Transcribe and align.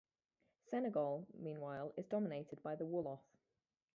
Senegal, 0.67 1.27
meanwhile, 1.35 1.93
is 1.95 2.07
dominated 2.07 2.63
by 2.63 2.75
the 2.75 2.85
Wolof. 2.87 3.19